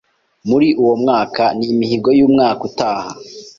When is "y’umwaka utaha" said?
2.17-3.09